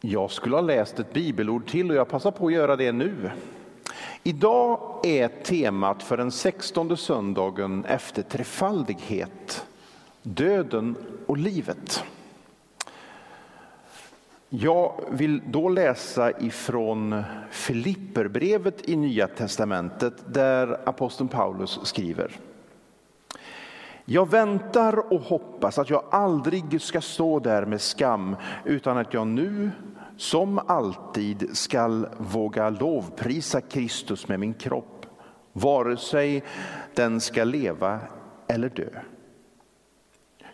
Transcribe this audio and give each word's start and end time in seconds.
Jag 0.00 0.30
skulle 0.30 0.56
ha 0.56 0.60
läst 0.60 0.98
ett 0.98 1.12
bibelord 1.12 1.68
till 1.68 1.90
och 1.90 1.96
jag 1.96 2.08
passar 2.08 2.30
på 2.30 2.46
att 2.46 2.52
göra 2.52 2.76
det 2.76 2.92
nu. 2.92 3.30
Idag 4.22 5.00
är 5.06 5.28
temat 5.28 6.02
för 6.02 6.16
den 6.16 6.30
sextonde 6.30 6.96
söndagen 6.96 7.84
efter 7.84 8.22
trefaldighet, 8.22 9.66
döden 10.22 10.96
och 11.26 11.36
livet. 11.36 12.04
Jag 14.48 15.00
vill 15.10 15.42
då 15.46 15.68
läsa 15.68 16.40
ifrån 16.40 17.22
Filipperbrevet 17.50 18.88
i 18.88 18.96
Nya 18.96 19.28
testamentet 19.28 20.14
där 20.26 20.80
aposteln 20.88 21.28
Paulus 21.28 21.80
skriver. 21.82 22.36
Jag 24.12 24.30
väntar 24.30 25.12
och 25.12 25.20
hoppas 25.20 25.78
att 25.78 25.90
jag 25.90 26.04
aldrig 26.10 26.82
ska 26.82 27.00
stå 27.00 27.40
där 27.40 27.66
med 27.66 27.80
skam 27.80 28.36
utan 28.64 28.98
att 28.98 29.14
jag 29.14 29.26
nu 29.26 29.70
som 30.16 30.58
alltid 30.58 31.56
skall 31.56 32.06
våga 32.18 32.70
lovprisa 32.70 33.60
Kristus 33.60 34.28
med 34.28 34.40
min 34.40 34.54
kropp, 34.54 35.06
vare 35.52 35.96
sig 35.96 36.44
den 36.94 37.20
ska 37.20 37.44
leva 37.44 38.00
eller 38.48 38.68
dö. 38.68 38.90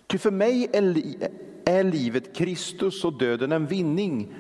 Ty 0.07 0.19
för 0.19 0.31
mig 0.31 0.69
är, 0.73 0.83
li 0.83 1.29
är 1.65 1.85
livet 1.85 2.37
Kristus 2.37 3.05
och 3.05 3.19
döden 3.19 3.53
en 3.53 3.67
vinning, 3.67 4.35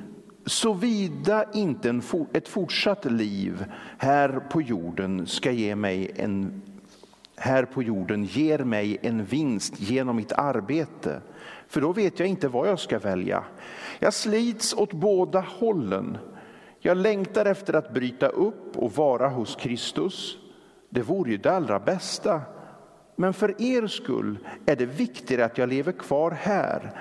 såvida 0.46 1.44
inte 1.54 1.88
en 1.88 2.02
for 2.02 2.26
ett 2.32 2.48
fortsatt 2.48 3.04
liv 3.04 3.64
här 3.98 4.40
på 4.50 4.62
jorden 4.62 5.26
ska 5.26 5.50
ge 5.50 5.76
mig 5.76 6.10
en 6.16 6.62
här 7.36 7.64
på 7.64 7.82
jorden 7.82 8.24
ger 8.24 8.58
mig 8.58 8.98
en 9.02 9.24
vinst 9.24 9.80
genom 9.80 10.16
mitt 10.16 10.32
arbete. 10.32 11.20
För 11.68 11.80
då 11.80 11.92
vet 11.92 12.18
jag 12.18 12.28
inte 12.28 12.48
vad 12.48 12.68
jag 12.68 12.78
ska 12.78 12.98
välja. 12.98 13.44
Jag 13.98 14.14
slits 14.14 14.74
åt 14.74 14.92
båda 14.92 15.40
hållen. 15.40 16.18
Jag 16.78 16.96
längtar 16.96 17.46
efter 17.46 17.74
att 17.74 17.94
bryta 17.94 18.28
upp 18.28 18.76
och 18.76 18.92
vara 18.92 19.28
hos 19.28 19.56
Kristus. 19.56 20.38
Det 20.90 21.02
vore 21.02 21.30
ju 21.30 21.36
det 21.36 21.52
allra 21.52 21.78
bästa. 21.78 22.40
Men 23.16 23.32
för 23.32 23.62
er 23.62 23.86
skull 23.86 24.38
är 24.66 24.76
det 24.76 24.86
viktigare 24.86 25.44
att 25.44 25.58
jag 25.58 25.68
lever 25.68 25.92
kvar 25.92 26.30
här. 26.30 27.00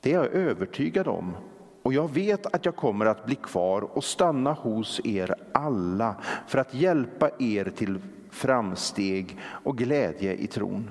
Det 0.00 0.12
är 0.12 0.14
jag 0.14 0.26
övertygad 0.26 1.08
om. 1.08 1.36
Och 1.82 1.92
jag 1.92 2.14
vet 2.14 2.54
att 2.54 2.64
jag 2.64 2.76
kommer 2.76 3.06
att 3.06 3.26
bli 3.26 3.34
kvar 3.34 3.82
och 3.82 4.04
stanna 4.04 4.52
hos 4.52 5.00
er 5.04 5.34
alla 5.52 6.16
för 6.46 6.58
att 6.58 6.74
hjälpa 6.74 7.30
er 7.38 7.72
till 7.76 7.98
framsteg 8.36 9.38
och 9.42 9.78
glädje 9.78 10.34
i 10.34 10.46
tron. 10.46 10.90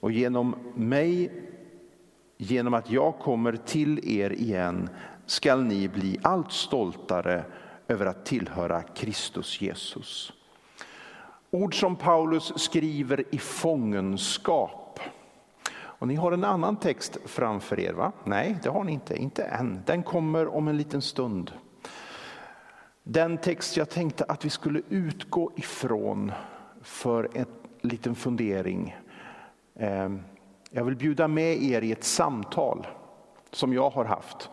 Och 0.00 0.12
genom 0.12 0.56
mig, 0.74 1.32
genom 2.36 2.74
att 2.74 2.90
jag 2.90 3.18
kommer 3.18 3.56
till 3.56 4.18
er 4.18 4.30
igen, 4.30 4.88
skall 5.26 5.64
ni 5.64 5.88
bli 5.88 6.18
allt 6.22 6.52
stoltare 6.52 7.44
över 7.88 8.06
att 8.06 8.26
tillhöra 8.26 8.82
Kristus 8.82 9.60
Jesus. 9.60 10.32
Ord 11.50 11.80
som 11.80 11.96
Paulus 11.96 12.52
skriver 12.56 13.24
i 13.30 13.38
fångenskap. 13.38 15.00
Och 15.74 16.08
ni 16.08 16.14
har 16.14 16.32
en 16.32 16.44
annan 16.44 16.76
text 16.76 17.18
framför 17.24 17.80
er, 17.80 17.92
va? 17.92 18.12
Nej, 18.24 18.58
det 18.62 18.68
har 18.68 18.84
ni 18.84 18.92
inte, 18.92 19.16
inte 19.16 19.44
än. 19.44 19.82
Den 19.86 20.02
kommer 20.02 20.54
om 20.54 20.68
en 20.68 20.76
liten 20.76 21.02
stund. 21.02 21.52
Den 23.02 23.38
text 23.38 23.76
jag 23.76 23.90
tänkte 23.90 24.24
att 24.28 24.44
vi 24.44 24.50
skulle 24.50 24.82
utgå 24.88 25.52
ifrån 25.56 26.32
för 26.84 27.28
en 27.34 27.46
liten 27.80 28.14
fundering. 28.14 28.96
Ehm, 29.74 30.22
jag 30.70 30.84
vill 30.84 30.96
bjuda 30.96 31.28
med 31.28 31.62
er 31.62 31.82
i 31.82 31.92
ett 31.92 32.04
samtal 32.04 32.86
som 33.50 33.72
jag 33.72 33.90
har 33.90 34.04
haft 34.04 34.50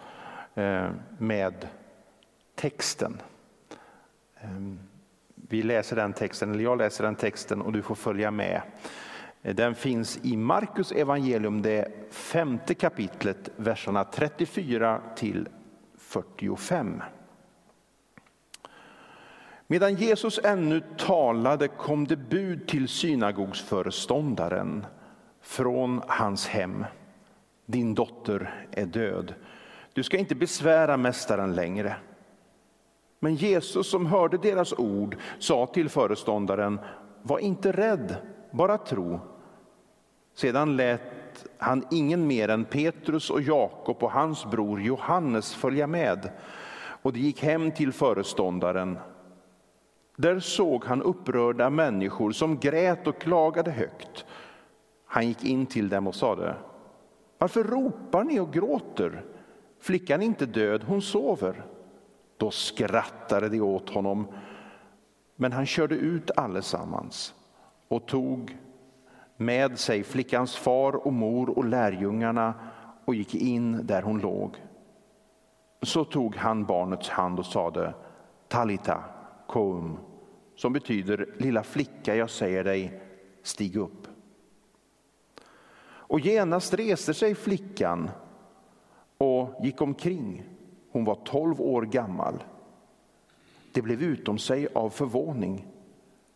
ehm, 0.55 0.93
med 1.17 1.67
texten. 2.55 3.21
Ehm, 4.41 4.79
vi 5.35 5.63
läser 5.63 5.95
den 5.95 6.13
texten, 6.13 6.51
eller 6.51 6.63
jag 6.63 6.77
läser 6.77 7.03
den 7.03 7.15
texten 7.15 7.61
och 7.61 7.71
du 7.71 7.81
får 7.81 7.95
följa 7.95 8.31
med. 8.31 8.61
Den 9.41 9.75
finns 9.75 10.19
i 10.23 10.37
Markus 10.37 10.91
evangelium, 10.91 11.61
det 11.61 12.11
femte 12.11 12.73
kapitlet, 12.73 13.49
verserna 13.55 14.03
34 14.03 15.01
till 15.15 15.47
45. 15.97 17.01
Medan 19.71 19.95
Jesus 19.95 20.39
ännu 20.43 20.81
talade 20.97 21.67
kom 21.67 22.07
det 22.07 22.15
bud 22.15 22.67
till 22.67 22.87
synagogsföreståndaren 22.87 24.85
från 25.41 26.01
hans 26.07 26.47
hem. 26.47 26.85
Din 27.65 27.95
dotter 27.95 28.67
är 28.71 28.85
död. 28.85 29.33
Du 29.93 30.03
ska 30.03 30.17
inte 30.17 30.35
besvära 30.35 30.97
mästaren 30.97 31.55
längre. 31.55 31.95
Men 33.19 33.35
Jesus 33.35 33.89
som 33.89 34.05
hörde 34.05 34.37
deras 34.37 34.73
ord 34.73 35.17
sa 35.39 35.65
till 35.65 35.89
föreståndaren, 35.89 36.79
var 37.21 37.39
inte 37.39 37.71
rädd, 37.71 38.15
bara 38.51 38.77
tro. 38.77 39.19
Sedan 40.35 40.77
lät 40.77 41.01
han 41.57 41.85
ingen 41.91 42.27
mer 42.27 42.49
än 42.49 42.65
Petrus 42.65 43.29
och 43.29 43.41
Jakob 43.41 44.03
och 44.03 44.11
hans 44.11 44.45
bror 44.45 44.81
Johannes 44.81 45.53
följa 45.55 45.87
med. 45.87 46.31
Och 47.01 47.13
de 47.13 47.19
gick 47.19 47.43
hem 47.43 47.71
till 47.71 47.93
föreståndaren 47.93 48.97
där 50.21 50.39
såg 50.39 50.85
han 50.85 51.01
upprörda 51.01 51.69
människor 51.69 52.31
som 52.31 52.59
grät 52.59 53.07
och 53.07 53.21
klagade 53.21 53.71
högt. 53.71 54.25
Han 55.05 55.27
gick 55.27 55.43
in 55.43 55.65
till 55.65 55.89
dem 55.89 56.07
och 56.07 56.15
sade, 56.15 56.55
varför 57.37 57.63
ropar 57.63 58.23
ni 58.23 58.39
och 58.39 58.53
gråter? 58.53 59.23
Flickan 59.79 60.21
är 60.21 60.25
inte 60.25 60.45
död, 60.45 60.83
hon 60.83 61.01
sover. 61.01 61.65
Då 62.37 62.51
skrattade 62.51 63.49
de 63.49 63.61
åt 63.61 63.89
honom, 63.89 64.27
men 65.35 65.51
han 65.51 65.65
körde 65.65 65.95
ut 65.95 66.31
allesammans 66.35 67.33
och 67.87 68.05
tog 68.05 68.57
med 69.37 69.79
sig 69.79 70.03
flickans 70.03 70.55
far 70.55 71.07
och 71.07 71.13
mor 71.13 71.57
och 71.57 71.65
lärjungarna 71.65 72.53
och 73.05 73.15
gick 73.15 73.35
in 73.35 73.85
där 73.87 74.01
hon 74.01 74.19
låg. 74.19 74.55
Så 75.81 76.05
tog 76.05 76.35
han 76.35 76.65
barnets 76.65 77.09
hand 77.09 77.39
och 77.39 77.45
sade, 77.45 77.93
Talita 78.47 79.03
koum, 79.51 79.97
som 80.61 80.73
betyder 80.73 81.29
lilla 81.37 81.63
flicka, 81.63 82.15
jag 82.15 82.29
säger 82.29 82.63
dig, 82.63 83.01
stig 83.43 83.75
upp. 83.75 84.07
Och 85.83 86.19
genast 86.19 86.73
reste 86.73 87.13
sig 87.13 87.35
flickan 87.35 88.11
och 89.17 89.55
gick 89.63 89.81
omkring. 89.81 90.43
Hon 90.91 91.05
var 91.05 91.15
tolv 91.15 91.61
år 91.61 91.81
gammal. 91.81 92.43
Det 93.71 93.81
blev 93.81 94.03
utom 94.03 94.37
sig 94.37 94.67
av 94.75 94.89
förvåning. 94.89 95.67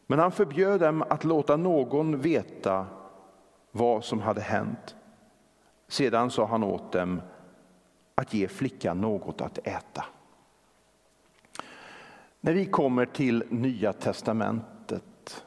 Men 0.07 0.19
han 0.19 0.31
förbjöd 0.31 0.79
dem 0.79 1.01
att 1.09 1.23
låta 1.23 1.57
någon 1.57 2.21
veta 2.21 2.85
vad 3.71 4.03
som 4.03 4.19
hade 4.19 4.41
hänt. 4.41 4.95
Sedan 5.87 6.31
sa 6.31 6.45
han 6.45 6.63
åt 6.63 6.91
dem 6.91 7.21
att 8.15 8.33
ge 8.33 8.47
flickan 8.47 9.01
något 9.01 9.41
att 9.41 9.57
äta. 9.57 10.05
När 12.45 12.53
vi 12.53 12.65
kommer 12.65 13.05
till 13.05 13.43
Nya 13.49 13.93
testamentet 13.93 15.45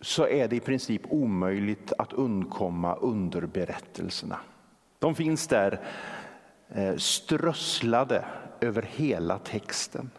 så 0.00 0.26
är 0.26 0.48
det 0.48 0.56
i 0.56 0.60
princip 0.60 1.02
omöjligt 1.08 1.92
att 1.98 2.12
undkomma 2.12 2.94
underberättelserna. 2.94 4.38
De 4.98 5.14
finns 5.14 5.46
där 5.46 5.80
eh, 6.68 6.96
strösslade 6.96 8.24
över 8.60 8.82
hela 8.82 9.38
texten. 9.38 10.10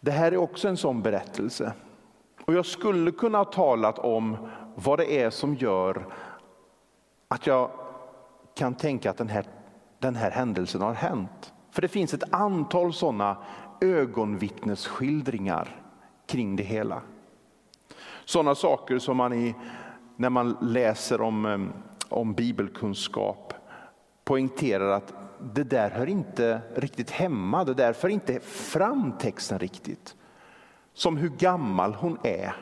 Det 0.00 0.10
här 0.10 0.32
är 0.32 0.36
också 0.36 0.68
en 0.68 0.76
sån 0.76 1.02
berättelse. 1.02 1.72
Och 2.44 2.54
jag 2.54 2.66
skulle 2.66 3.10
kunna 3.10 3.38
ha 3.38 3.44
talat 3.44 3.98
om 3.98 4.48
vad 4.74 4.98
det 4.98 5.22
är 5.22 5.30
som 5.30 5.54
gör 5.54 6.06
att 7.28 7.46
jag 7.46 7.70
kan 8.54 8.74
tänka 8.74 9.10
att 9.10 9.18
den 9.18 9.28
här, 9.28 9.46
den 9.98 10.16
här 10.16 10.30
händelsen 10.30 10.80
har 10.80 10.94
hänt. 10.94 11.53
För 11.74 11.82
det 11.82 11.88
finns 11.88 12.14
ett 12.14 12.34
antal 12.34 12.92
sådana 12.92 13.36
ögonvittnesskildringar 13.80 15.82
kring 16.26 16.56
det 16.56 16.62
hela. 16.62 17.02
Sådana 18.24 18.54
saker 18.54 18.98
som 18.98 19.16
man 19.16 19.32
i, 19.32 19.54
när 20.16 20.30
man 20.30 20.56
läser 20.60 21.20
om, 21.20 21.46
eh, 21.46 21.58
om 22.08 22.34
bibelkunskap 22.34 23.54
poängterar 24.24 24.90
att 24.90 25.14
det 25.54 25.64
där 25.64 25.90
hör 25.90 26.06
inte 26.06 26.60
riktigt 26.76 27.10
hemma, 27.10 27.64
det 27.64 27.74
där 27.74 27.92
för 27.92 28.08
inte 28.08 28.40
fram 28.40 29.12
texten 29.18 29.58
riktigt. 29.58 30.16
Som 30.92 31.16
hur 31.16 31.28
gammal 31.28 31.94
hon 31.94 32.18
är, 32.22 32.56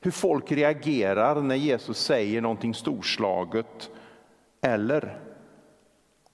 hur 0.00 0.10
folk 0.10 0.52
reagerar 0.52 1.42
när 1.42 1.56
Jesus 1.56 1.98
säger 1.98 2.40
någonting 2.40 2.74
storslaget 2.74 3.90
eller 4.60 5.20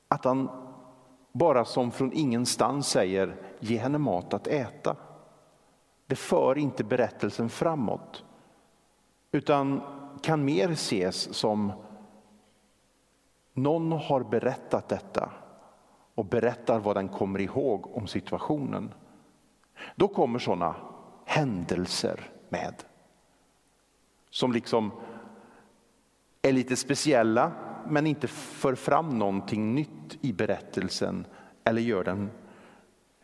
att 0.08 0.25
han 0.25 0.68
bara 1.33 1.65
som 1.65 1.91
från 1.91 2.13
ingenstans 2.13 2.89
säger 2.89 3.37
ge 3.61 3.79
henne 3.79 3.99
mat 3.99 4.35
att 4.35 4.47
äta. 4.47 4.97
Det 6.07 6.17
för 6.17 6.59
inte 6.59 6.85
berättelsen 6.85 7.49
framåt 7.49 8.25
utan 9.33 9.83
kan 10.23 10.45
mer 10.45 10.71
ses 10.71 11.35
som 11.35 11.73
Någon 13.59 13.93
har 13.93 14.23
berättat 14.25 14.89
detta 14.89 15.31
och 16.15 16.25
berättar 16.25 16.79
vad 16.79 16.97
den 16.97 17.09
kommer 17.09 17.41
ihåg 17.41 17.97
om 17.97 18.07
situationen. 18.07 18.95
Då 19.97 20.09
kommer 20.09 20.39
sådana 20.39 20.75
händelser 21.25 22.31
med. 22.49 22.75
Som 24.31 24.53
liksom 24.53 24.93
är 26.43 26.53
lite 26.53 26.77
speciella 26.77 27.53
men 27.87 28.07
inte 28.07 28.29
för 28.29 28.75
fram 28.75 29.19
någonting 29.19 29.75
nytt 29.75 30.19
i 30.21 30.33
berättelsen 30.33 31.27
eller 31.65 31.83
gör 31.83 32.05
den 32.05 32.31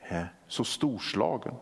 eh, 0.08 0.24
så 0.46 0.64
storslagen. 0.64 1.54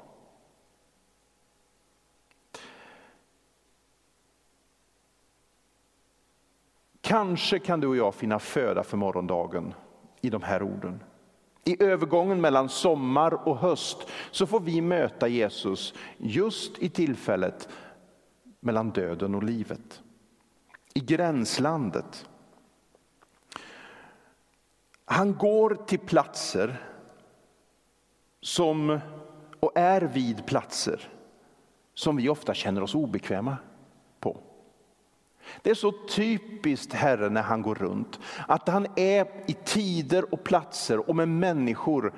Kanske 7.00 7.58
kan 7.58 7.80
du 7.80 7.86
och 7.86 7.96
jag 7.96 8.14
finna 8.14 8.38
föda 8.38 8.82
för 8.82 8.96
morgondagen 8.96 9.74
i 10.20 10.30
de 10.30 10.42
här 10.42 10.62
orden. 10.62 11.02
I 11.64 11.82
övergången 11.82 12.40
mellan 12.40 12.68
sommar 12.68 13.48
och 13.48 13.58
höst 13.58 14.08
så 14.30 14.46
får 14.46 14.60
vi 14.60 14.80
möta 14.80 15.28
Jesus 15.28 15.94
just 16.18 16.78
i 16.78 16.88
tillfället 16.88 17.68
mellan 18.60 18.90
döden 18.90 19.34
och 19.34 19.42
livet. 19.42 20.02
I 20.94 21.00
gränslandet. 21.00 22.26
Han 25.12 25.34
går 25.34 25.78
till 25.86 25.98
platser 25.98 26.82
som, 28.40 29.00
och 29.60 29.72
är 29.74 30.00
vid 30.00 30.46
platser 30.46 31.08
som 31.94 32.16
vi 32.16 32.28
ofta 32.28 32.54
känner 32.54 32.82
oss 32.82 32.94
obekväma 32.94 33.56
på. 34.20 34.36
Det 35.62 35.70
är 35.70 35.74
så 35.74 35.92
typiskt 36.08 36.92
Herren 36.92 37.34
när 37.34 37.42
han 37.42 37.62
går 37.62 37.74
runt, 37.74 38.20
att 38.48 38.68
han 38.68 38.86
är 38.96 39.26
i 39.46 39.52
tider 39.52 40.34
och 40.34 40.44
platser 40.44 41.08
och 41.08 41.16
med 41.16 41.28
människor 41.28 42.14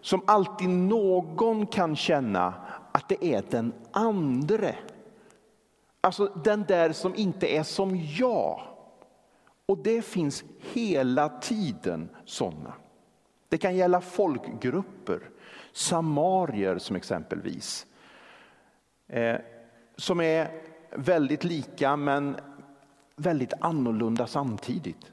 som 0.00 0.22
alltid 0.26 0.68
någon 0.68 1.66
kan 1.66 1.96
känna 1.96 2.54
att 2.92 3.08
det 3.08 3.24
är 3.24 3.42
den 3.50 3.72
andre. 3.92 4.74
Alltså 6.00 6.26
den 6.44 6.64
där 6.68 6.92
som 6.92 7.14
inte 7.14 7.46
är 7.56 7.62
som 7.62 7.96
jag. 8.18 8.67
Och 9.68 9.78
det 9.78 10.02
finns 10.02 10.44
hela 10.58 11.28
tiden 11.28 12.08
sådana. 12.24 12.72
Det 13.48 13.58
kan 13.58 13.76
gälla 13.76 14.00
folkgrupper, 14.00 15.30
samarier 15.72 16.78
som 16.78 16.96
exempelvis. 16.96 17.86
Eh, 19.06 19.36
som 19.96 20.20
är 20.20 20.62
väldigt 20.90 21.44
lika 21.44 21.96
men 21.96 22.36
väldigt 23.16 23.52
annorlunda 23.60 24.26
samtidigt. 24.26 25.12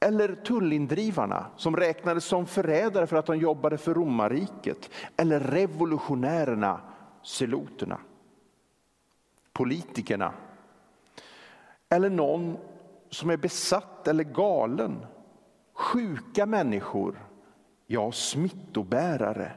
Eller 0.00 0.34
tullindrivarna 0.34 1.46
som 1.56 1.76
räknades 1.76 2.24
som 2.24 2.46
förrädare 2.46 3.06
för 3.06 3.16
att 3.16 3.26
de 3.26 3.38
jobbade 3.38 3.78
för 3.78 3.94
romarriket. 3.94 4.90
Eller 5.16 5.40
revolutionärerna, 5.40 6.80
seloterna. 7.22 7.98
Politikerna. 9.52 10.32
Eller 11.88 12.10
någon 12.10 12.56
som 13.10 13.30
är 13.30 13.36
besatt 13.36 14.08
eller 14.08 14.24
galen. 14.24 15.06
Sjuka 15.72 16.46
människor, 16.46 17.28
ja 17.86 18.12
smittobärare, 18.12 19.52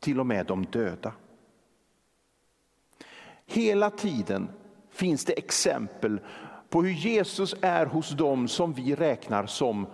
till 0.00 0.20
och 0.20 0.26
med 0.26 0.46
de 0.46 0.64
döda. 0.64 1.12
Hela 3.46 3.90
tiden 3.90 4.48
finns 4.90 5.24
det 5.24 5.38
exempel 5.38 6.20
på 6.68 6.82
hur 6.82 6.90
Jesus 6.90 7.54
är 7.62 7.86
hos 7.86 8.10
dem 8.10 8.48
som 8.48 8.72
vi 8.72 8.94
räknar 8.94 9.46
som 9.46 9.86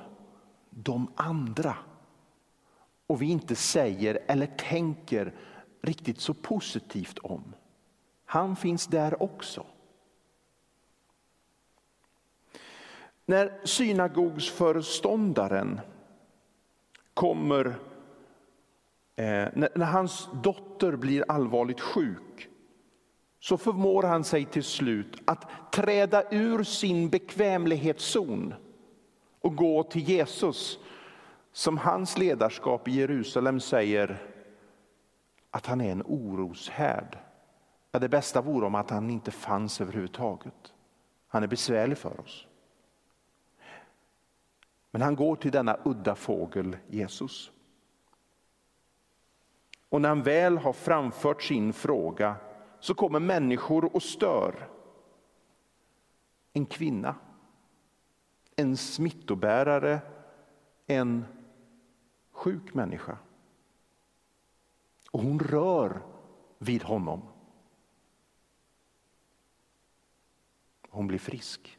de 0.71 1.13
andra. 1.17 1.77
Och 3.07 3.23
vi 3.23 3.31
inte 3.31 3.55
säger 3.55 4.19
eller 4.27 4.47
tänker 4.47 5.35
riktigt 5.83 6.21
så 6.21 6.35
positivt 6.35 7.19
om. 7.19 7.55
Han 8.25 8.57
finns 8.57 8.87
där 8.87 9.23
också. 9.23 9.67
När 13.27 13.61
synagogsföreståndaren 13.65 15.81
kommer, 17.15 17.67
eh, 19.17 19.49
när, 19.55 19.69
när 19.75 19.87
hans 19.87 20.29
dotter 20.43 20.97
blir 20.97 21.25
allvarligt 21.29 21.81
sjuk 21.81 22.49
så 23.41 23.57
förmår 23.57 24.03
han 24.03 24.25
sig 24.25 24.45
till 24.45 24.65
slut 24.65 25.23
att 25.25 25.73
träda 25.73 26.23
ur 26.31 26.65
sin 26.65 27.09
bekvämlighetszon 27.09 28.55
och 29.41 29.57
gå 29.57 29.83
till 29.83 30.09
Jesus 30.09 30.79
som 31.53 31.79
hans 31.79 32.19
ledarskap 32.19 32.89
i 32.89 32.93
Jerusalem 32.93 33.61
säger 33.61 34.23
att 35.51 35.67
han 35.67 35.81
är 35.81 35.93
en 35.93 36.03
oroshärd. 36.03 37.19
Ja, 37.91 37.99
det 37.99 38.09
bästa 38.09 38.41
vore 38.41 38.67
om 38.67 38.75
att 38.75 38.91
han 38.91 39.11
inte 39.11 39.31
fanns 39.31 39.81
överhuvudtaget. 39.81 40.73
Han 41.29 41.43
är 41.43 41.47
besvärlig 41.47 41.99
för 41.99 42.21
oss. 42.21 42.47
Men 44.93 45.03
han 45.03 45.17
går 45.17 45.37
till 45.37 45.51
denna 45.51 45.79
udda 45.85 46.15
fågel 46.15 46.77
Jesus. 46.89 47.51
Och 49.89 50.01
när 50.01 50.09
han 50.09 50.23
väl 50.23 50.59
har 50.59 50.73
framfört 50.73 51.43
sin 51.43 51.73
fråga 51.73 52.37
så 52.81 52.95
kommer 52.95 53.21
människor 53.21 53.97
och 53.97 54.03
stör. 54.03 54.69
En 56.53 56.67
kvinna, 56.67 57.15
en 58.57 58.77
smittobärare, 58.77 60.01
en 60.87 61.25
sjuk 62.31 62.75
människa. 62.75 63.19
Och 65.11 65.21
hon 65.21 65.41
rör 65.41 66.03
vid 66.59 66.83
honom. 66.83 67.23
Hon 70.89 71.07
blir 71.07 71.19
frisk. 71.19 71.79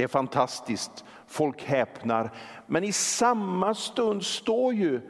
Det 0.00 0.04
är 0.04 0.08
fantastiskt, 0.08 1.04
folk 1.26 1.62
häpnar. 1.62 2.30
Men 2.66 2.84
i 2.84 2.92
samma 2.92 3.74
stund 3.74 4.24
står 4.24 4.74
ju 4.74 5.00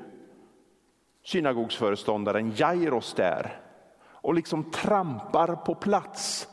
synagogsföreståndaren 1.22 2.52
Jairos 2.56 3.14
där 3.14 3.60
och 4.02 4.34
liksom 4.34 4.70
trampar 4.70 5.56
på 5.56 5.74
plats. 5.74 6.48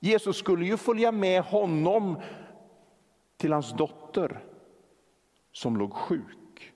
Jesus 0.00 0.36
skulle 0.36 0.64
ju 0.66 0.76
följa 0.76 1.12
med 1.12 1.42
honom 1.42 2.20
till 3.36 3.52
hans 3.52 3.72
dotter 3.72 4.44
som 5.52 5.76
låg 5.76 5.92
sjuk. 5.94 6.72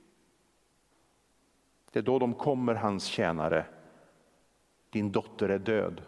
Det 1.93 1.99
är 1.99 2.03
då 2.03 2.19
de 2.19 2.35
kommer, 2.35 2.75
hans 2.75 3.05
tjänare. 3.05 3.67
Din 4.91 5.13
dotter 5.13 5.49
är 5.49 5.59
död. 5.59 6.03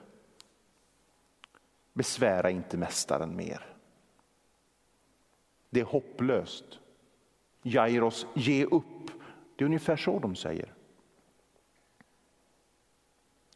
Besvära 1.92 2.50
inte 2.50 2.76
mästaren 2.76 3.36
mer. 3.36 3.71
Det 5.72 5.80
är 5.80 5.84
hopplöst. 5.84 6.64
Jairos, 7.62 8.26
ge 8.34 8.64
upp. 8.64 9.10
Det 9.56 9.64
är 9.64 9.66
ungefär 9.66 9.96
så 9.96 10.18
de 10.18 10.36
säger. 10.36 10.74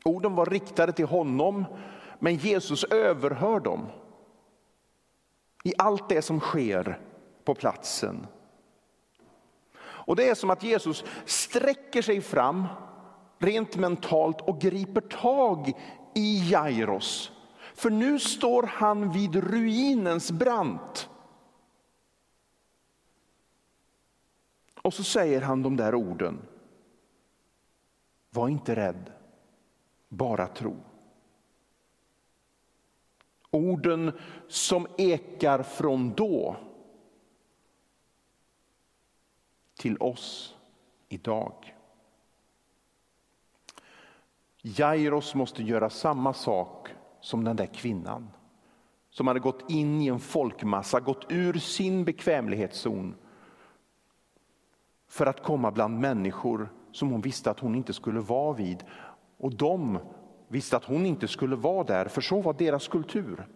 Orden 0.04 0.34
var 0.34 0.46
riktade 0.46 0.92
till 0.92 1.06
honom, 1.06 1.64
men 2.18 2.36
Jesus 2.36 2.84
överhör 2.84 3.60
dem 3.60 3.86
i 5.64 5.72
allt 5.78 6.08
det 6.08 6.22
som 6.22 6.40
sker 6.40 7.00
på 7.44 7.54
platsen. 7.54 8.26
Och 9.78 10.16
Det 10.16 10.28
är 10.28 10.34
som 10.34 10.50
att 10.50 10.62
Jesus 10.62 11.04
sträcker 11.24 12.02
sig 12.02 12.20
fram 12.20 12.66
rent 13.38 13.76
mentalt 13.76 14.40
och 14.40 14.60
griper 14.60 15.00
tag 15.00 15.72
i 16.14 16.50
Jairos. 16.50 17.32
För 17.74 17.90
nu 17.90 18.18
står 18.18 18.62
han 18.62 19.12
vid 19.12 19.36
ruinens 19.36 20.30
brant. 20.30 21.08
Och 24.86 24.94
så 24.94 25.04
säger 25.04 25.40
han 25.40 25.62
de 25.62 25.76
där 25.76 25.94
orden. 25.94 26.38
Var 28.30 28.48
inte 28.48 28.76
rädd 28.76 29.12
bara 30.08 30.46
tro. 30.46 30.76
Orden 33.50 34.12
som 34.48 34.86
ekar 34.98 35.62
från 35.62 36.14
då 36.14 36.56
till 39.74 39.96
oss 39.98 40.56
idag. 41.08 41.74
Jairos 44.62 45.34
måste 45.34 45.62
göra 45.62 45.90
samma 45.90 46.32
sak 46.32 46.88
som 47.20 47.44
den 47.44 47.56
där 47.56 47.66
kvinnan 47.74 48.30
som 49.10 49.26
hade 49.26 49.40
gått 49.40 49.70
in 49.70 50.00
i 50.00 50.06
en 50.06 50.20
folkmassa, 50.20 51.00
gått 51.00 51.26
ur 51.28 51.54
sin 51.54 52.04
bekvämlighetszon 52.04 53.14
för 55.16 55.26
att 55.26 55.42
komma 55.42 55.70
bland 55.70 56.00
människor 56.00 56.68
som 56.92 57.10
hon 57.10 57.20
visste 57.20 57.50
att 57.50 57.60
hon 57.60 57.74
inte 57.74 57.92
skulle 57.92 58.20
vara 58.20 58.52
vid 58.52 58.84
och 59.36 59.54
de 59.54 59.98
visste 60.48 60.76
att 60.76 60.84
hon 60.84 61.06
inte 61.06 61.28
skulle 61.28 61.56
vara 61.56 61.84
där, 61.84 62.08
för 62.08 62.20
så 62.20 62.40
var 62.40 62.52
deras 62.52 62.88
kultur. 62.88 63.46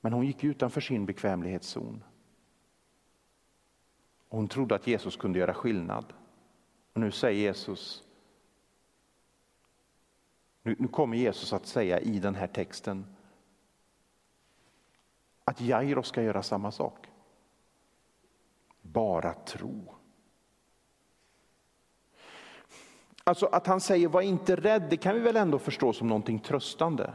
Men 0.00 0.12
hon 0.12 0.26
gick 0.26 0.44
utanför 0.44 0.80
sin 0.80 1.06
bekvämlighetszon. 1.06 2.04
Hon 4.28 4.48
trodde 4.48 4.74
att 4.74 4.86
Jesus 4.86 5.16
kunde 5.16 5.38
göra 5.38 5.54
skillnad. 5.54 6.12
Och 6.92 7.00
nu 7.00 7.10
säger 7.10 7.40
Jesus, 7.40 8.04
nu, 10.62 10.76
nu 10.78 10.88
kommer 10.88 11.16
Jesus 11.16 11.52
att 11.52 11.66
säga 11.66 12.00
i 12.00 12.18
den 12.18 12.34
här 12.34 12.46
texten 12.46 13.06
att 15.44 15.60
Jairo 15.60 16.02
ska 16.02 16.22
göra 16.22 16.42
samma 16.42 16.70
sak. 16.70 17.11
Bara 18.82 19.34
tro. 19.34 19.94
Alltså 23.24 23.46
att 23.46 23.66
han 23.66 23.80
säger 23.80 24.08
var 24.08 24.22
inte 24.22 24.56
rädd, 24.56 24.86
det 24.90 24.96
kan 24.96 25.14
vi 25.14 25.20
väl 25.20 25.36
ändå 25.36 25.58
förstå 25.58 25.92
som 25.92 26.08
någonting 26.08 26.38
tröstande. 26.38 27.14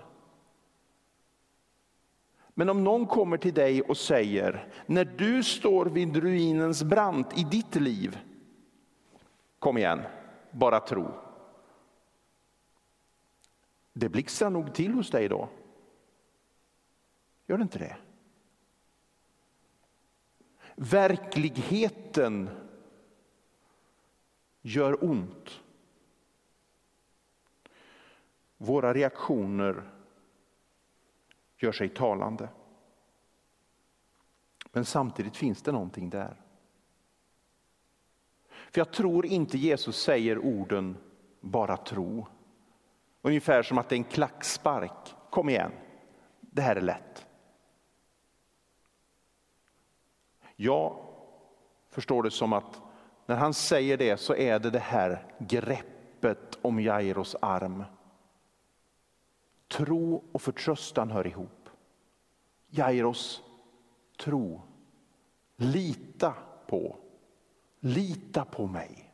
Men 2.53 2.69
om 2.69 2.83
någon 2.83 3.05
kommer 3.05 3.37
till 3.37 3.53
dig 3.53 3.81
och 3.81 3.97
säger, 3.97 4.67
när 4.85 5.05
du 5.05 5.43
står 5.43 5.85
vid 5.85 6.15
ruinens 6.15 6.83
brant 6.83 7.37
i 7.37 7.43
ditt 7.43 7.75
liv, 7.75 8.19
kom 9.59 9.77
igen, 9.77 10.01
bara 10.51 10.79
tro. 10.79 11.11
Det 13.93 14.09
blixtrar 14.09 14.49
nog 14.49 14.73
till 14.73 14.93
hos 14.93 15.09
dig 15.09 15.29
då. 15.29 15.49
Gör 17.47 17.57
det 17.57 17.63
inte 17.63 17.79
det? 17.79 17.97
Verkligheten 20.79 22.49
gör 24.61 25.03
ont. 25.03 25.61
Våra 28.57 28.93
reaktioner 28.93 29.91
gör 31.57 31.71
sig 31.71 31.89
talande. 31.89 32.49
Men 34.71 34.85
samtidigt 34.85 35.37
finns 35.37 35.61
det 35.61 35.71
någonting 35.71 36.09
där. 36.09 36.41
För 38.47 38.79
jag 38.79 38.93
tror 38.93 39.25
inte 39.25 39.57
Jesus 39.57 40.03
säger 40.03 40.37
orden 40.37 40.97
bara 41.39 41.77
tro. 41.77 42.27
Ungefär 43.21 43.63
som 43.63 43.77
att 43.77 43.89
det 43.89 43.95
är 43.95 43.97
en 43.97 44.03
klackspark. 44.03 45.15
Kom 45.29 45.49
igen, 45.49 45.71
det 46.41 46.61
här 46.61 46.75
är 46.75 46.81
lätt. 46.81 47.16
Jag 50.59 50.95
förstår 51.89 52.23
det 52.23 52.31
som 52.31 52.53
att 52.53 52.81
när 53.25 53.35
han 53.35 53.53
säger 53.53 53.97
det 53.97 54.17
så 54.17 54.35
är 54.35 54.59
det 54.59 54.69
det 54.69 54.79
här 54.79 55.25
greppet 55.39 56.57
om 56.61 56.79
Jairos 56.79 57.35
arm. 57.41 57.83
Tro 59.67 60.23
och 60.31 60.41
förtröstan 60.41 61.11
hör 61.11 61.27
ihop. 61.27 61.69
Jairos, 62.69 63.43
tro. 64.17 64.61
Lita 65.55 66.33
på. 66.67 66.95
Lita 67.79 68.45
på 68.45 68.67
mig. 68.67 69.13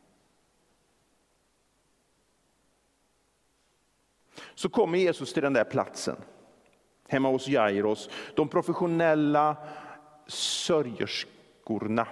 Så 4.55 4.69
kommer 4.69 4.97
Jesus 4.97 5.33
till 5.33 5.43
den 5.43 5.53
där 5.53 5.63
platsen, 5.63 6.15
hemma 7.07 7.29
hos 7.29 7.47
Jairos. 7.47 8.09
De 8.35 8.47
professionella 8.47 9.57
sörjerskorna 10.27 12.07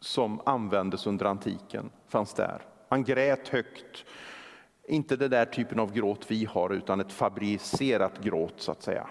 som 0.00 0.40
användes 0.44 1.06
under 1.06 1.26
antiken 1.26 1.90
fanns 2.08 2.34
där. 2.34 2.62
Man 2.88 3.04
grät 3.04 3.48
högt. 3.48 4.04
Inte 4.88 5.16
den 5.16 5.30
där 5.30 5.44
typen 5.44 5.80
av 5.80 5.92
gråt 5.92 6.30
vi 6.30 6.44
har 6.44 6.70
utan 6.70 7.00
ett 7.00 7.12
fabricerat 7.12 8.22
gråt 8.22 8.54
så 8.56 8.72
att 8.72 8.82
säga. 8.82 9.06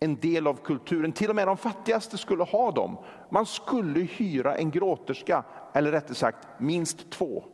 En 0.00 0.16
del 0.16 0.46
av 0.46 0.54
kulturen, 0.54 1.12
till 1.12 1.30
och 1.30 1.36
med 1.36 1.46
de 1.46 1.56
fattigaste 1.56 2.18
skulle 2.18 2.44
ha 2.44 2.70
dem. 2.70 2.96
Man 3.30 3.46
skulle 3.46 4.00
hyra 4.00 4.56
en 4.56 4.70
gråterska, 4.70 5.44
eller 5.72 5.92
rättare 5.92 6.14
sagt 6.14 6.48
minst 6.58 7.10
två. 7.10 7.44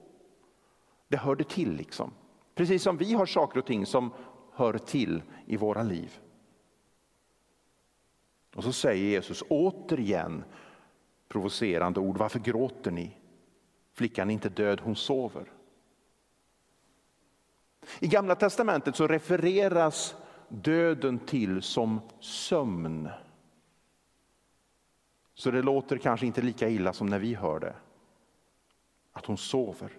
Det 1.09 1.17
hörde 1.17 1.45
till 1.45 1.73
liksom. 1.73 2.11
Precis 2.55 2.83
som 2.83 2.97
vi 2.97 3.15
har 3.15 3.27
saker 3.27 3.59
och 3.59 3.67
ting 3.67 3.87
som 3.87 4.13
hör 4.55 4.79
till 4.79 5.23
i 5.47 5.57
våra 5.57 5.83
liv. 5.83 6.19
Och 8.59 8.65
så 8.65 8.73
säger 8.73 9.05
Jesus 9.05 9.43
återigen 9.49 10.45
provocerande 11.29 12.01
ord. 12.01 12.19
Varför 12.19 12.39
gråter 12.39 12.91
ni? 12.91 13.17
Flickan 13.93 14.31
är 14.31 14.35
inte 14.35 14.49
död, 14.49 14.81
hon 14.81 14.97
sover. 14.97 15.53
I 17.99 18.09
Gamla 18.09 18.35
testamentet 18.35 18.97
så 18.97 19.07
refereras 19.07 20.17
döden 20.49 21.19
till 21.19 21.63
som 21.63 22.01
sömn. 22.21 23.09
Så 25.35 25.51
det 25.51 25.63
låter 25.63 25.99
kanske 25.99 26.27
inte 26.27 26.43
lika 26.43 26.69
illa 26.69 26.93
som 26.93 27.07
när 27.07 27.19
vi 27.19 27.35
hör 27.35 27.61
det. 27.61 27.75
Att 29.13 29.27
hon 29.27 29.39
sover. 29.39 29.93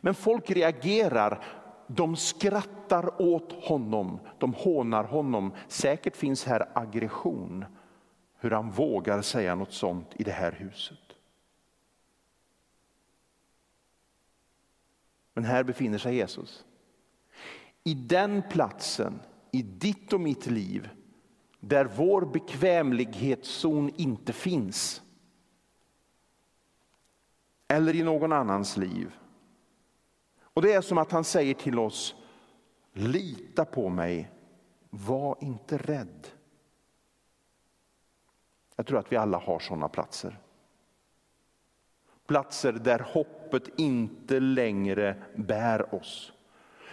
Men 0.00 0.14
folk 0.14 0.50
reagerar 0.50 1.44
de 1.86 2.16
skrattar 2.16 3.22
åt 3.22 3.52
honom, 3.52 4.20
de 4.38 4.54
hånar 4.54 5.04
honom. 5.04 5.52
Säkert 5.68 6.16
finns 6.16 6.44
här 6.44 6.68
aggression, 6.74 7.64
hur 8.38 8.50
han 8.50 8.70
vågar 8.70 9.22
säga 9.22 9.54
något 9.54 9.72
sånt 9.72 10.08
i 10.14 10.22
det 10.22 10.32
här 10.32 10.52
huset. 10.52 10.98
Men 15.32 15.44
här 15.44 15.64
befinner 15.64 15.98
sig 15.98 16.14
Jesus. 16.14 16.64
I 17.84 17.94
den 17.94 18.42
platsen, 18.50 19.20
i 19.52 19.62
ditt 19.62 20.12
och 20.12 20.20
mitt 20.20 20.46
liv, 20.46 20.88
där 21.60 21.84
vår 21.84 22.22
bekvämlighetszon 22.22 23.90
inte 23.96 24.32
finns. 24.32 25.02
Eller 27.68 27.94
i 27.94 28.02
någon 28.02 28.32
annans 28.32 28.76
liv 28.76 29.12
och 30.56 30.62
Det 30.62 30.72
är 30.72 30.80
som 30.80 30.98
att 30.98 31.12
han 31.12 31.24
säger 31.24 31.54
till 31.54 31.78
oss, 31.78 32.14
lita 32.92 33.64
på 33.64 33.88
mig, 33.88 34.30
var 34.90 35.36
inte 35.40 35.78
rädd. 35.78 36.26
Jag 38.76 38.86
tror 38.86 38.98
att 38.98 39.12
vi 39.12 39.16
alla 39.16 39.38
har 39.38 39.58
sådana 39.58 39.88
platser. 39.88 40.38
Platser 42.26 42.72
där 42.72 42.98
hoppet 42.98 43.78
inte 43.78 44.40
längre 44.40 45.22
bär 45.34 45.94
oss. 45.94 46.32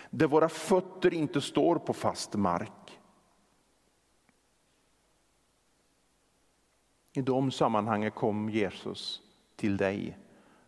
Där 0.09 0.27
våra 0.27 0.49
fötter 0.49 1.13
inte 1.13 1.41
står 1.41 1.75
på 1.75 1.93
fast 1.93 2.33
mark. 2.33 2.99
I 7.13 7.21
de 7.21 7.51
sammanhangen 7.51 8.11
kom 8.11 8.49
Jesus 8.49 9.21
till 9.55 9.77
dig 9.77 10.17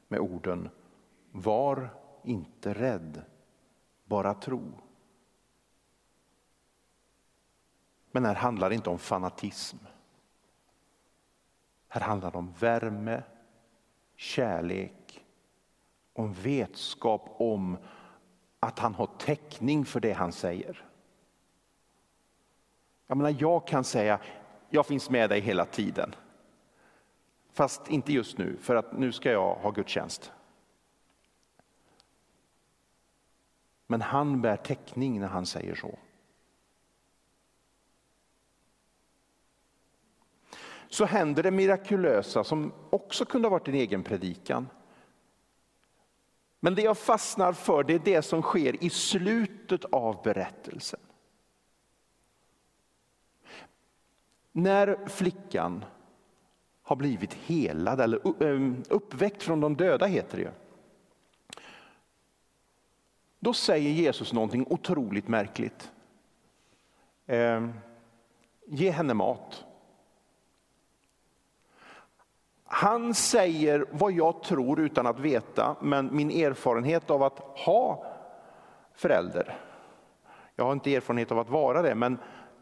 med 0.08 0.20
orden 0.20 0.70
Var 1.32 2.05
inte 2.26 2.74
rädd, 2.74 3.22
bara 4.06 4.34
tro. 4.34 4.72
Men 8.12 8.26
här 8.26 8.36
handlar 8.36 8.70
det 8.70 8.76
inte 8.76 8.90
om 8.90 9.00
fanatism. 9.00 9.78
Här 11.88 12.02
handlar 12.02 12.32
det 12.32 12.38
om 12.38 12.54
värme, 12.60 13.24
kärlek 14.16 15.26
och 16.14 16.24
en 16.24 16.34
vetskap 16.34 17.36
om 17.38 17.78
att 18.60 18.80
han 18.80 18.94
har 18.94 19.10
täckning 19.18 19.86
för 19.86 20.00
det 20.00 20.14
han 20.14 20.32
säger. 20.32 20.86
Jag 23.08 23.18
menar, 23.18 23.36
jag 23.40 23.68
kan 23.68 23.84
säga, 23.84 24.20
jag 24.70 24.86
finns 24.86 25.10
med 25.10 25.30
dig 25.30 25.40
hela 25.40 25.66
tiden. 25.66 26.16
Fast 27.52 27.90
inte 27.90 28.14
just 28.14 28.38
nu, 28.38 28.58
för 28.58 28.76
att 28.76 28.98
nu 28.98 29.12
ska 29.12 29.32
jag 29.32 29.56
ha 29.56 29.72
gudstjänst. 29.72 30.32
Men 33.88 34.02
han 34.02 34.42
bär 34.42 34.58
täckning 34.58 35.20
när 35.20 35.28
han 35.28 35.46
säger 35.46 35.76
så. 35.76 35.98
Så 40.88 41.06
händer 41.06 41.44
det 41.44 41.52
mirakulösa 41.52 42.44
som 42.44 42.74
också 42.90 43.26
kunde 43.26 43.48
ha 43.48 43.52
varit 43.52 43.68
en 43.68 43.74
egen 43.74 44.04
predikan. 44.04 44.68
Men 46.60 46.76
det 46.76 46.82
jag 46.82 46.98
fastnar 46.98 47.54
för 47.54 47.84
det 47.84 47.94
är 47.94 48.00
det 48.00 48.22
som 48.22 48.42
sker 48.42 48.84
i 48.84 48.90
slutet 48.90 49.86
av 49.86 50.24
berättelsen. 50.24 51.00
När 54.52 55.08
flickan 55.08 55.86
har 56.82 56.96
blivit 56.96 57.34
helad 57.34 58.02
eller 58.02 58.44
eh, 58.44 58.74
uppväckt 58.90 59.44
från 59.44 59.62
de 59.62 59.76
döda 59.76 60.06
heter 60.06 60.38
det 60.38 60.44
ju. 60.44 60.52
Då 63.46 63.54
säger 63.54 63.92
Jesus 63.92 64.34
någonting 64.34 64.66
otroligt 64.70 65.28
märkligt. 65.28 65.92
Eh, 67.26 67.68
ge 68.66 68.90
henne 68.90 69.14
mat. 69.14 69.66
Han 72.64 73.14
säger 73.14 73.86
vad 73.92 74.12
jag 74.12 74.44
tror 74.44 74.80
utan 74.80 75.08
att 75.08 75.20
veta, 75.20 75.76
men 75.82 76.16
min 76.16 76.32
erfarenhet 76.32 77.10
av 77.10 77.24
att 77.24 77.40
ha 77.40 78.06
förälder. 78.94 79.58
Jag 80.56 80.66
har 80.66 80.74
inte 80.74 80.96
erfarenhet 80.96 81.32
av 81.32 81.40
att 81.40 81.50
vara 81.50 81.82
det, 81.82 81.96
men 81.96 82.18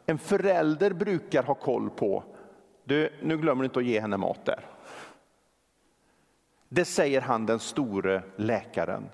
en 0.05 0.17
förälder 0.17 0.93
brukar 0.93 1.43
ha 1.43 1.55
koll 1.55 1.89
på, 1.89 2.23
du, 2.83 3.13
nu 3.21 3.37
glömmer 3.37 3.63
du 3.63 3.65
inte 3.65 3.79
att 3.79 3.85
ge 3.85 3.99
henne 3.99 4.17
mat 4.17 4.45
där. 4.45 4.65
Det 6.69 6.85
säger 6.85 7.21
han 7.21 7.45
den 7.45 7.59
store 7.59 8.23
läkaren. 8.35 9.09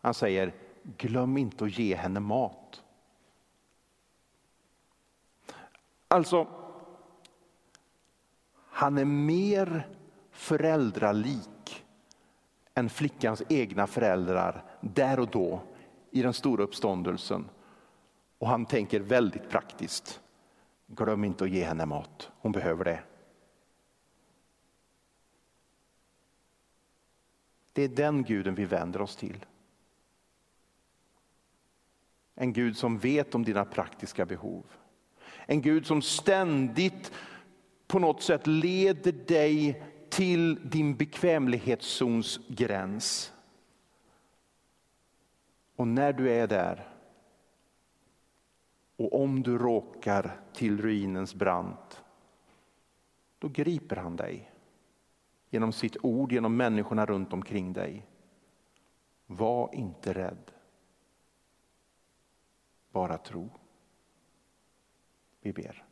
Han 0.00 0.14
säger, 0.14 0.52
glöm 0.96 1.36
inte 1.36 1.64
att 1.64 1.78
ge 1.78 1.94
henne 1.96 2.20
mat. 2.20 2.82
Alltså, 6.08 6.46
han 8.54 8.98
är 8.98 9.04
mer 9.04 9.88
föräldralik 10.30 11.84
än 12.74 12.88
flickans 12.88 13.42
egna 13.48 13.86
föräldrar 13.86 14.64
där 14.80 15.20
och 15.20 15.30
då 15.30 15.62
i 16.10 16.22
den 16.22 16.32
stora 16.32 16.64
uppståndelsen. 16.64 17.48
Och 18.38 18.48
han 18.48 18.66
tänker 18.66 19.00
väldigt 19.00 19.48
praktiskt. 19.48 20.20
Glöm 20.86 21.24
inte 21.24 21.44
att 21.44 21.50
ge 21.50 21.64
henne 21.64 21.86
mat, 21.86 22.30
hon 22.38 22.52
behöver 22.52 22.84
det. 22.84 23.02
Det 27.72 27.82
är 27.82 27.88
den 27.88 28.22
guden 28.22 28.54
vi 28.54 28.64
vänder 28.64 29.00
oss 29.00 29.16
till. 29.16 29.46
En 32.38 32.52
Gud 32.52 32.76
som 32.76 32.98
vet 32.98 33.34
om 33.34 33.44
dina 33.44 33.64
praktiska 33.64 34.26
behov. 34.26 34.64
En 35.46 35.62
Gud 35.62 35.86
som 35.86 36.02
ständigt 36.02 37.12
på 37.86 37.98
något 37.98 38.22
sätt 38.22 38.46
leder 38.46 39.12
dig 39.12 39.82
till 40.08 40.70
din 40.70 40.96
bekvämlighetszons 40.96 42.40
gräns. 42.48 43.32
Och 45.76 45.88
när 45.88 46.12
du 46.12 46.30
är 46.30 46.46
där 46.46 46.88
och 48.96 49.22
om 49.22 49.42
du 49.42 49.58
råkar 49.58 50.40
till 50.52 50.80
ruinens 50.80 51.34
brant, 51.34 52.04
då 53.38 53.48
griper 53.48 53.96
han 53.96 54.16
dig 54.16 54.50
genom 55.50 55.72
sitt 55.72 55.96
ord, 56.02 56.32
genom 56.32 56.56
människorna 56.56 57.06
runt 57.06 57.32
omkring 57.32 57.72
dig. 57.72 58.06
Var 59.26 59.74
inte 59.74 60.12
rädd. 60.12 60.52
Bara 62.96 63.18
tro. 63.18 63.50
Vi 65.40 65.52
ber. 65.52 65.84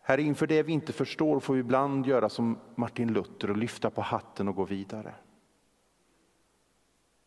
Herre, 0.00 0.22
inför 0.22 0.46
det 0.46 0.62
vi 0.62 0.72
inte 0.72 0.92
förstår 0.92 1.40
får 1.40 1.54
vi 1.54 1.60
ibland 1.60 2.06
göra 2.06 2.28
som 2.28 2.58
Martin 2.74 3.12
Luther 3.12 3.50
och 3.50 3.56
lyfta 3.56 3.90
på 3.90 4.00
hatten 4.00 4.48
och 4.48 4.54
gå 4.54 4.64
vidare. 4.64 5.14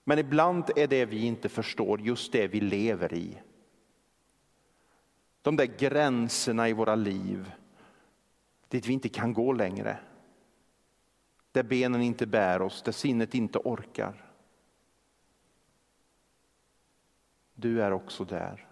Men 0.03 0.19
ibland 0.19 0.71
är 0.75 0.88
det 0.88 1.05
vi 1.05 1.25
inte 1.25 1.50
förstår 1.50 2.01
just 2.01 2.31
det 2.31 2.47
vi 2.47 2.62
lever 2.62 3.13
i. 3.13 3.41
De 5.41 5.55
där 5.55 5.65
gränserna 5.65 6.69
i 6.69 6.74
våra 6.74 6.95
liv 6.95 7.51
dit 8.67 8.88
vi 8.88 8.93
inte 8.93 9.09
kan 9.09 9.33
gå 9.33 9.53
längre. 9.53 9.97
Där 11.51 11.63
benen 11.63 12.01
inte 12.01 12.27
bär 12.27 12.62
oss, 12.62 12.81
där 12.83 12.91
sinnet 12.91 13.35
inte 13.35 13.59
orkar. 13.59 14.25
Du 17.55 17.81
är 17.81 17.91
också 17.91 18.25
där. 18.25 18.67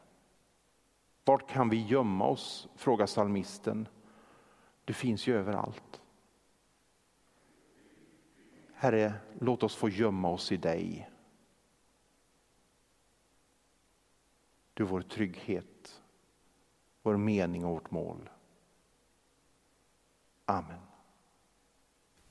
Vart 1.25 1.50
kan 1.50 1.70
vi 1.70 1.86
gömma 1.86 2.25
oss? 2.25 2.68
frågar 2.75 3.06
salmisten. 3.06 3.88
Du 4.86 4.94
finns 4.94 5.28
ju 5.28 5.36
överallt. 5.36 6.02
Herre, 8.74 9.13
låt 9.40 9.63
oss 9.63 9.75
få 9.75 9.90
gömma 9.90 10.30
oss 10.30 10.52
i 10.52 10.58
dig. 10.58 11.10
Du 14.74 14.84
är 14.84 14.88
vår 14.88 15.02
trygghet, 15.02 16.02
vår 17.02 17.18
mening 17.18 17.66
och 17.66 17.72
vårt 17.72 17.92
mål. 17.92 18.30
Amen. 20.46 20.93